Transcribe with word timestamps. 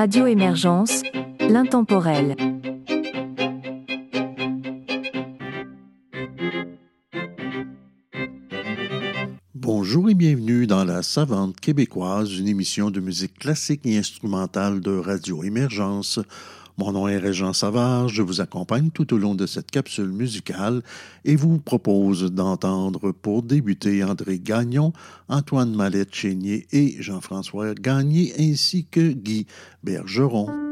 Radio 0.00 0.26
Émergence, 0.26 1.02
l'intemporel. 1.40 2.34
Bonjour 9.54 10.08
et 10.08 10.14
bienvenue 10.14 10.66
dans 10.66 10.86
La 10.86 11.02
Savante 11.02 11.60
québécoise, 11.60 12.38
une 12.38 12.48
émission 12.48 12.90
de 12.90 13.00
musique 13.00 13.38
classique 13.38 13.82
et 13.84 13.98
instrumentale 13.98 14.80
de 14.80 14.96
Radio 14.96 15.44
Émergence. 15.44 16.18
Mon 16.80 16.92
nom 16.92 17.08
est 17.08 17.18
Régent 17.18 17.52
Savard, 17.52 18.08
je 18.08 18.22
vous 18.22 18.40
accompagne 18.40 18.88
tout 18.90 19.12
au 19.12 19.18
long 19.18 19.34
de 19.34 19.44
cette 19.44 19.70
capsule 19.70 20.08
musicale 20.08 20.80
et 21.26 21.36
vous 21.36 21.58
propose 21.58 22.32
d'entendre 22.32 23.12
pour 23.12 23.42
débuter 23.42 24.02
André 24.02 24.38
Gagnon, 24.38 24.94
Antoine 25.28 25.74
Mallette-Chénier 25.74 26.66
et 26.72 26.96
Jean-François 26.98 27.74
Gagné 27.74 28.32
ainsi 28.38 28.86
que 28.90 29.12
Guy 29.12 29.46
Bergeron. 29.84 30.69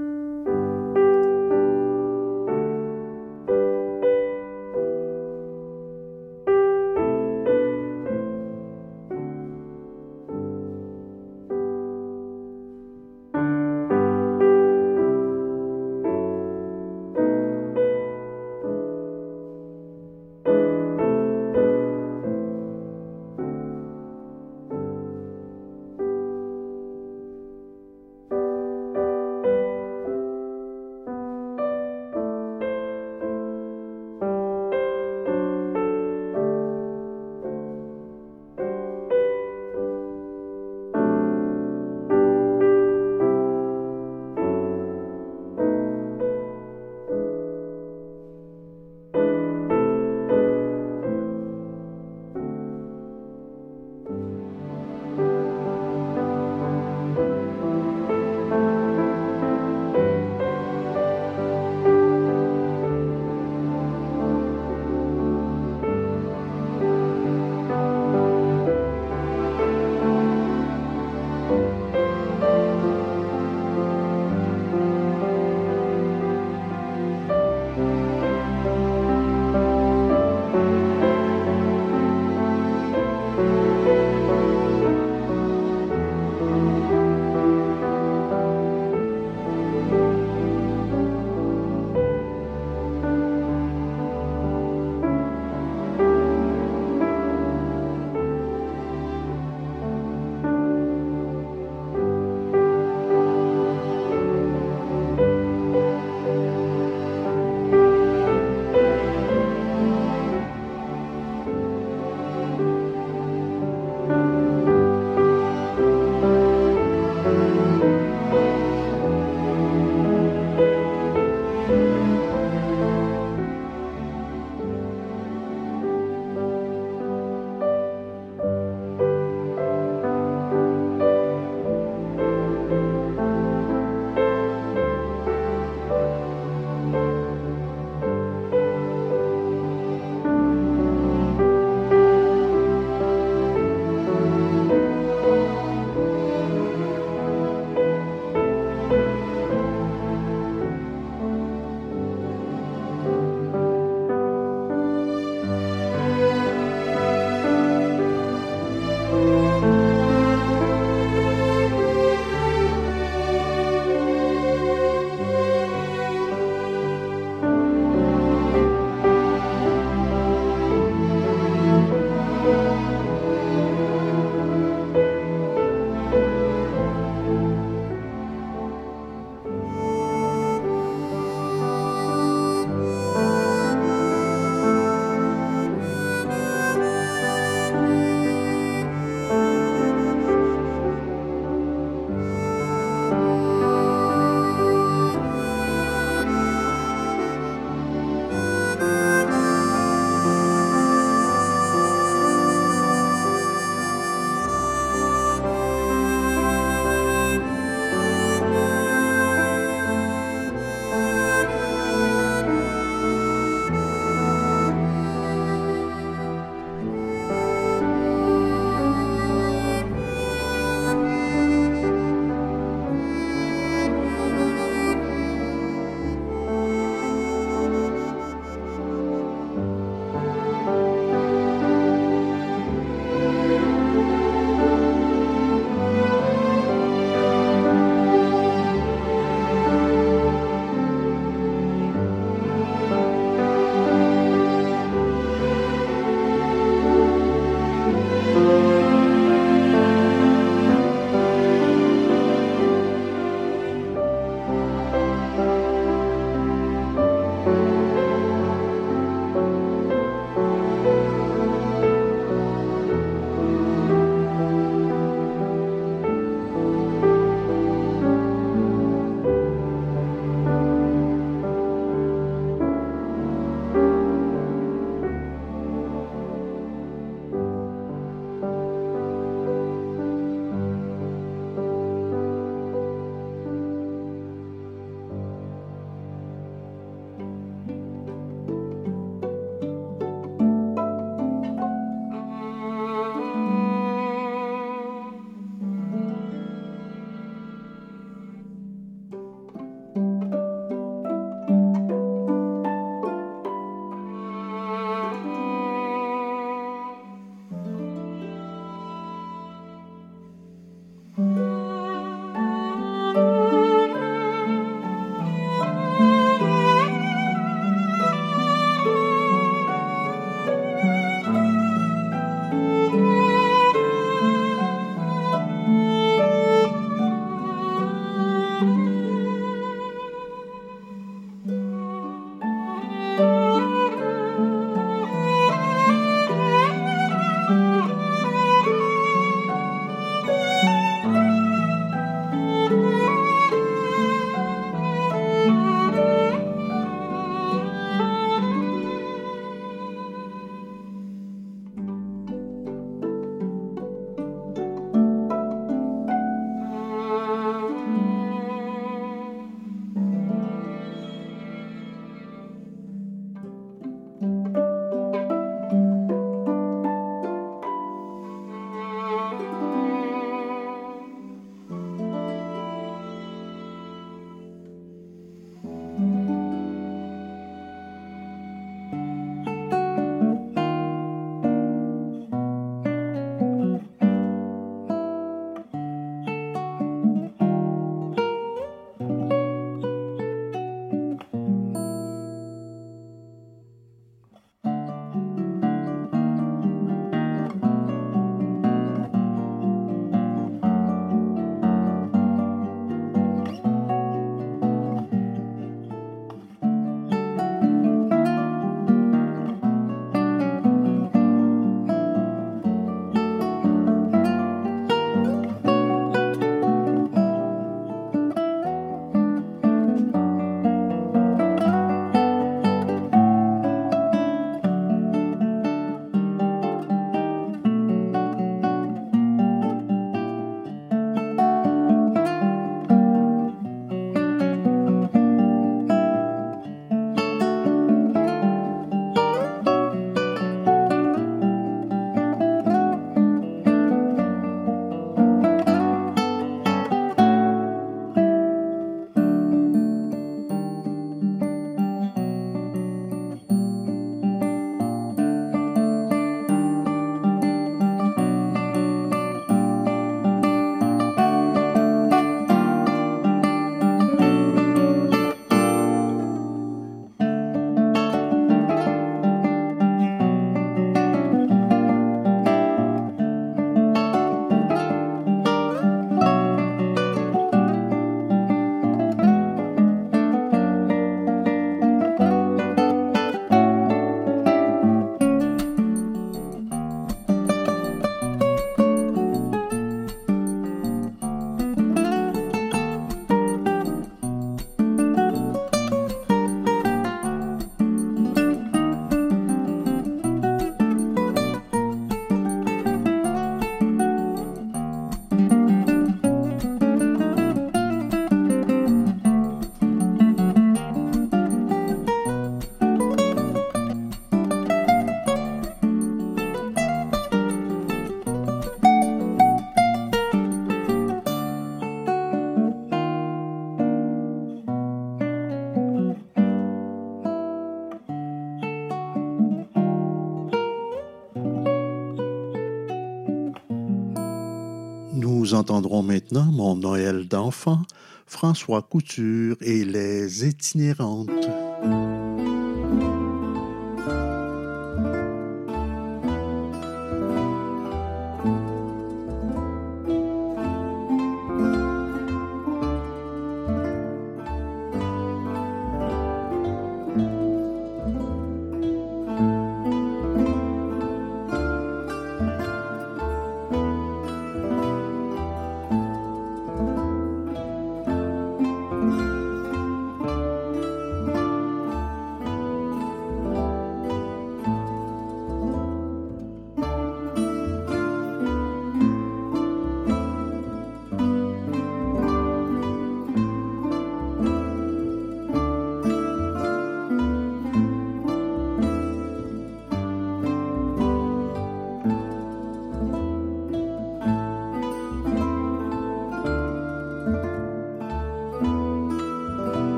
Nous 535.48 535.54
entendrons 535.54 536.02
maintenant 536.02 536.44
Mon 536.52 536.76
Noël 536.76 537.26
d'enfant, 537.26 537.80
François 538.26 538.82
Couture 538.82 539.56
et 539.62 539.82
les 539.82 540.46
itinérantes. 540.46 541.30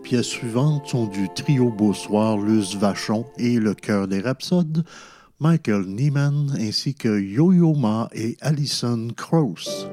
Pièces 0.00 0.26
suivantes 0.26 0.88
sont 0.88 1.06
du 1.06 1.28
trio 1.34 1.70
Beausoir, 1.70 2.38
Luce 2.38 2.74
Vachon 2.74 3.26
et 3.38 3.58
Le 3.58 3.74
Cœur 3.74 4.08
des 4.08 4.20
Rhapsodes, 4.20 4.84
Michael 5.38 5.84
Neiman 5.86 6.56
ainsi 6.58 6.94
que 6.94 7.20
Yo-Yo 7.20 7.74
Ma 7.74 8.08
et 8.12 8.36
Alison 8.40 9.08
Krauss. 9.16 9.89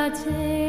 I 0.00 0.08
take. 0.08 0.59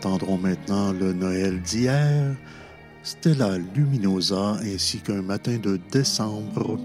Entendrons 0.00 0.38
maintenant 0.38 0.92
le 0.92 1.12
Noël 1.12 1.60
d'hier, 1.60 2.34
Stella 3.02 3.58
Luminosa 3.74 4.56
ainsi 4.62 4.96
qu'un 4.96 5.20
matin 5.20 5.58
de 5.58 5.78
décembre 5.92 6.78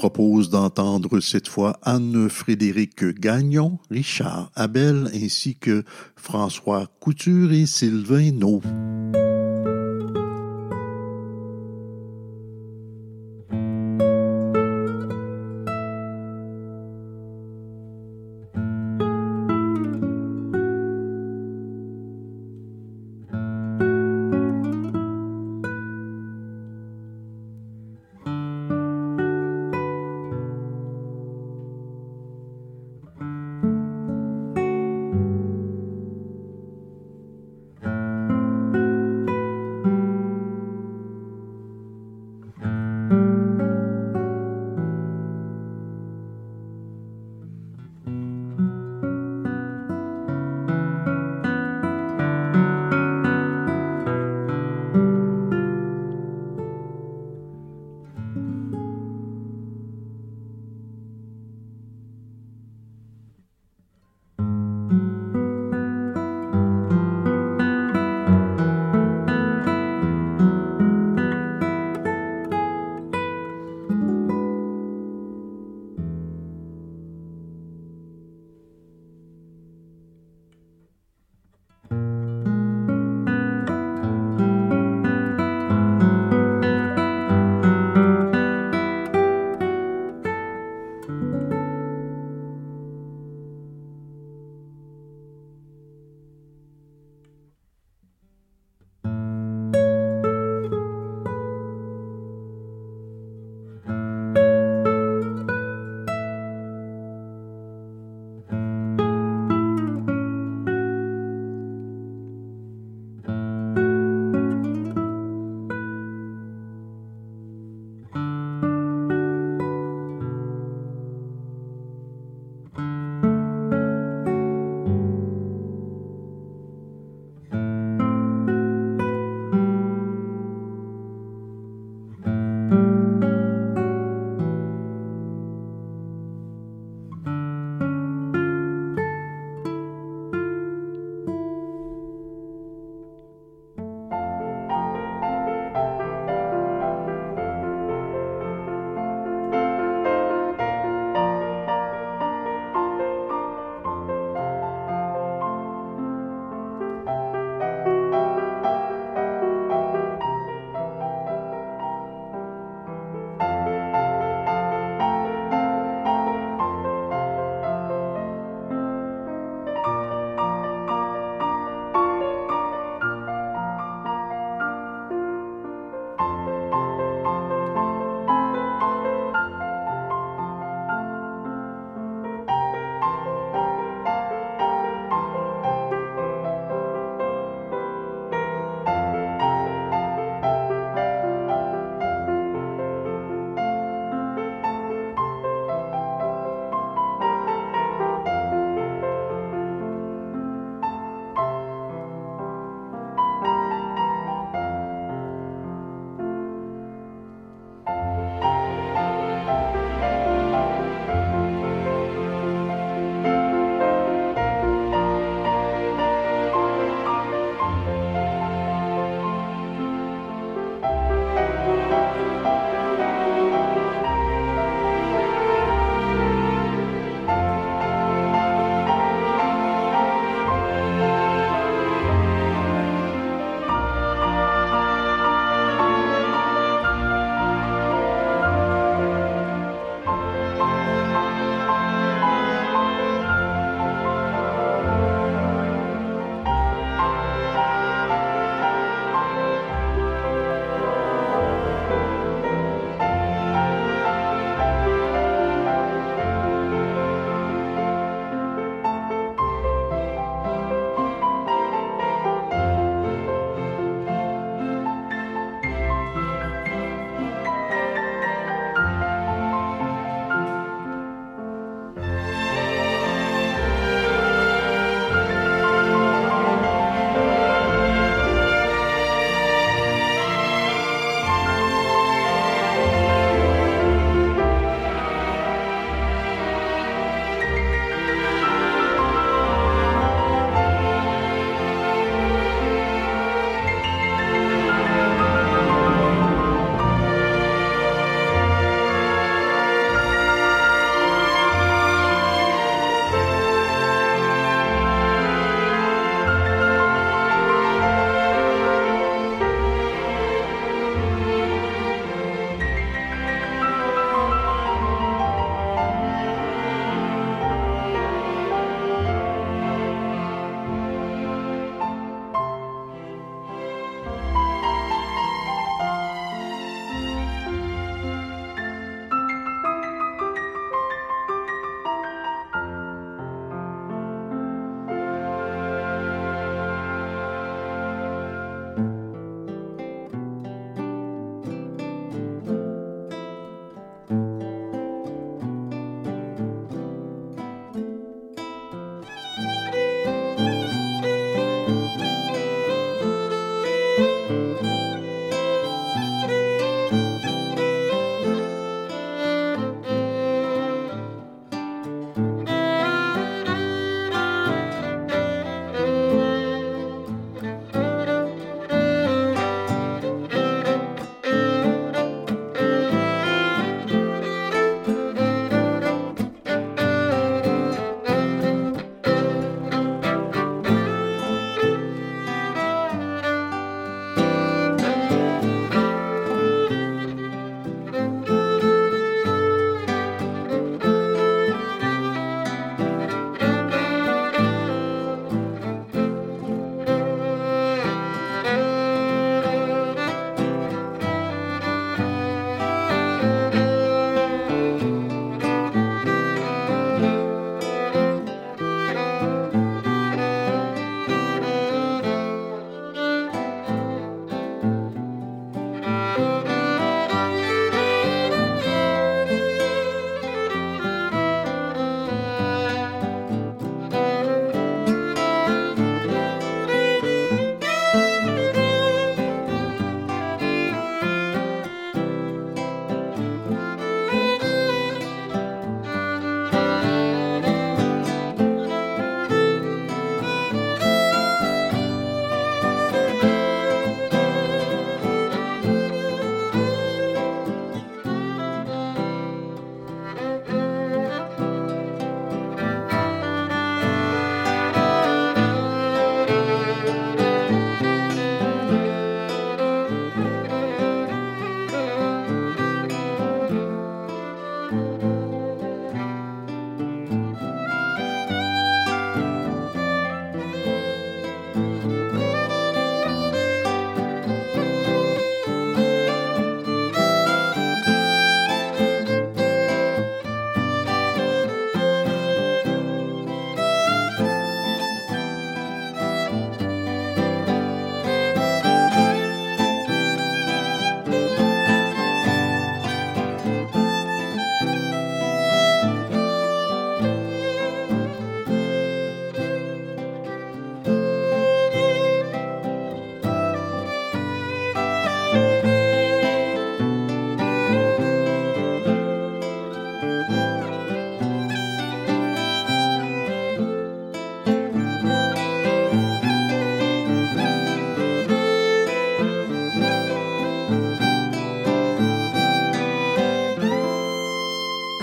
propose 0.00 0.48
d'entendre 0.48 1.20
cette 1.20 1.46
fois 1.46 1.78
Anne-Frédéric 1.82 3.04
Gagnon, 3.20 3.78
Richard 3.90 4.50
Abel 4.54 5.10
ainsi 5.12 5.56
que 5.56 5.84
François 6.16 6.86
Couture 7.00 7.52
et 7.52 7.66
Sylvain 7.66 8.32
No. 8.32 8.62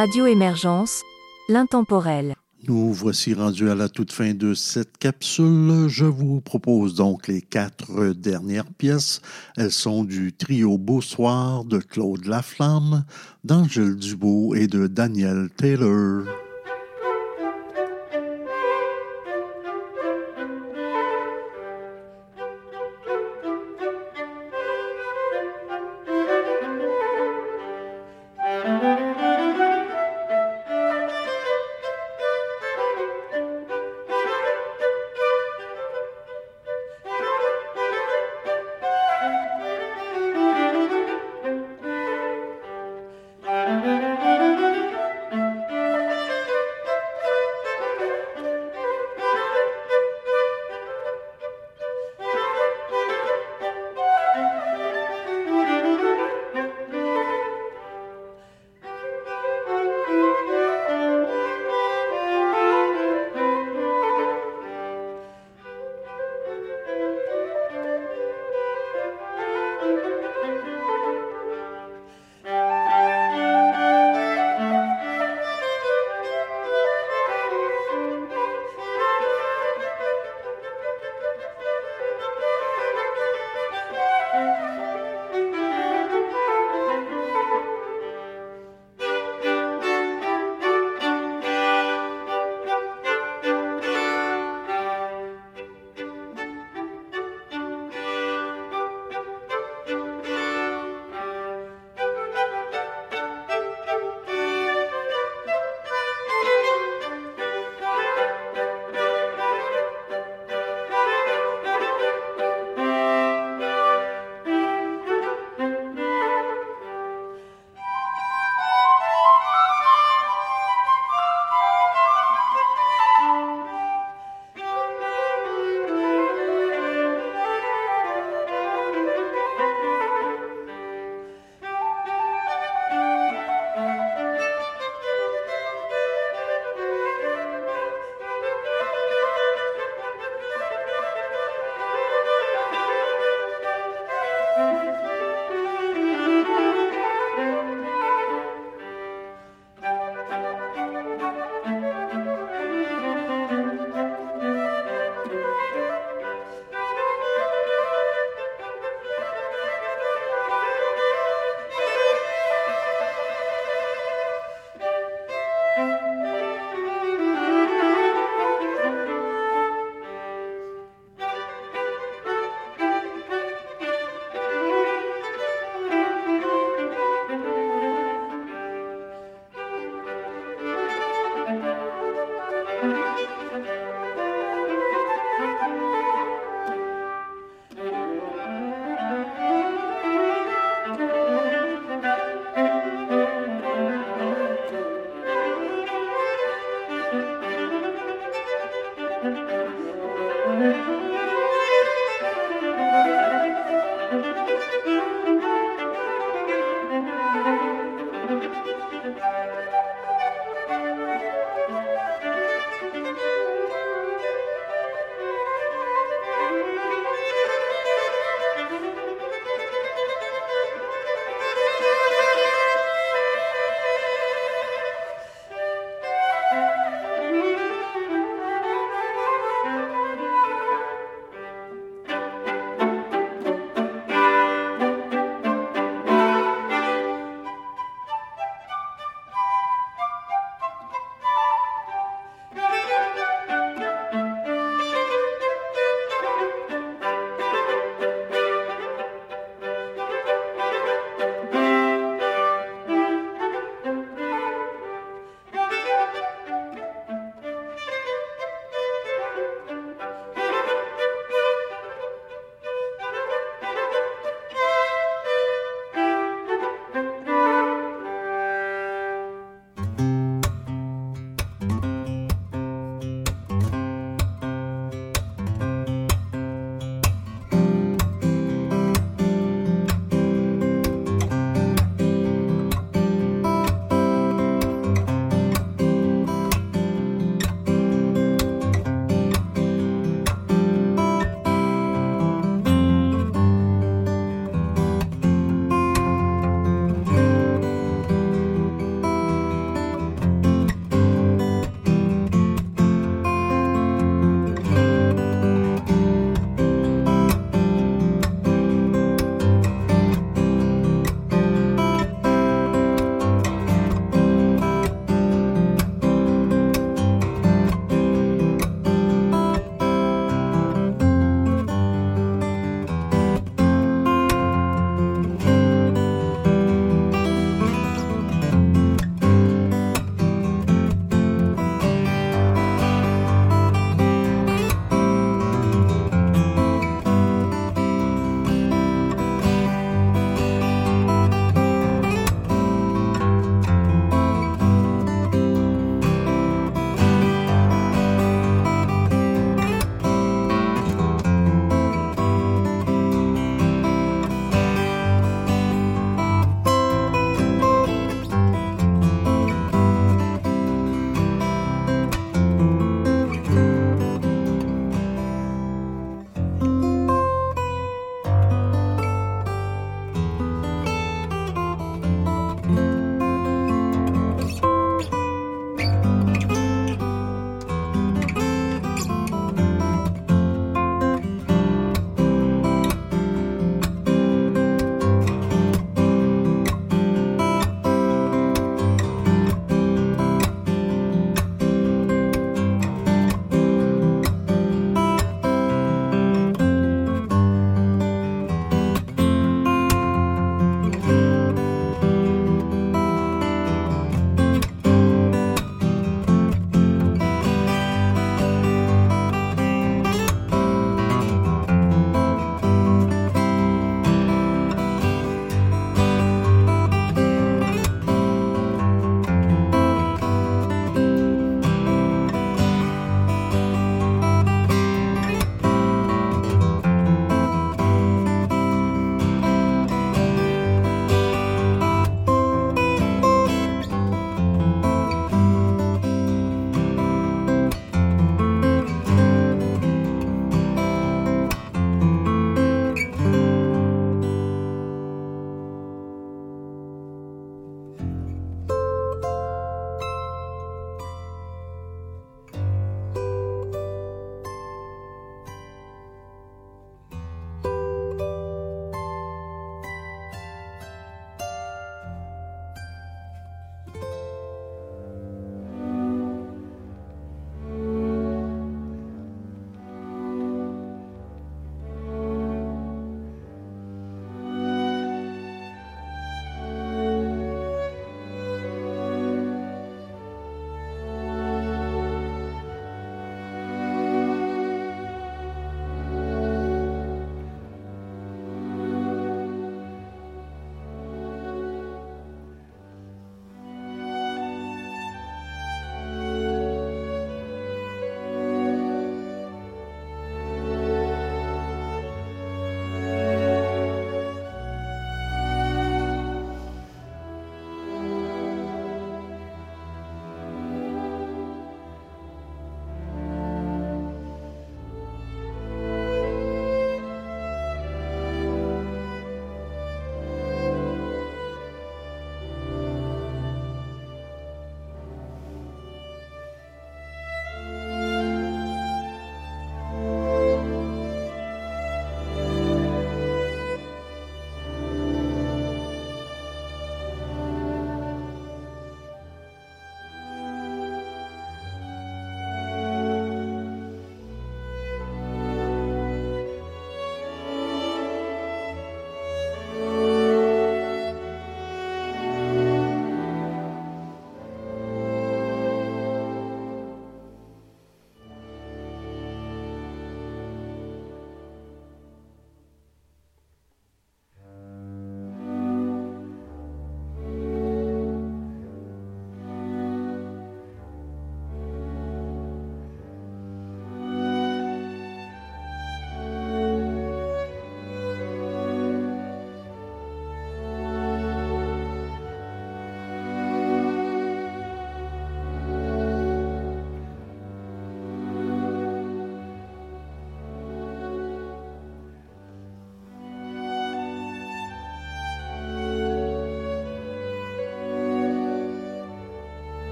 Radio 0.00 0.24
Émergence, 0.24 1.02
l'intemporel. 1.50 2.34
Nous 2.66 2.90
voici 2.90 3.34
rendus 3.34 3.68
à 3.68 3.74
la 3.74 3.90
toute 3.90 4.12
fin 4.12 4.32
de 4.32 4.54
cette 4.54 4.96
capsule. 4.96 5.88
Je 5.88 6.06
vous 6.06 6.40
propose 6.40 6.94
donc 6.94 7.28
les 7.28 7.42
quatre 7.42 8.14
dernières 8.14 8.72
pièces. 8.78 9.20
Elles 9.58 9.70
sont 9.70 10.04
du 10.04 10.32
trio 10.32 10.78
Beau 10.78 11.02
Soir 11.02 11.66
de 11.66 11.80
Claude 11.80 12.24
Laflamme, 12.24 13.04
d'Angèle 13.44 13.96
Dubois 13.96 14.56
et 14.56 14.68
de 14.68 14.86
Daniel 14.86 15.50
Taylor. 15.54 16.24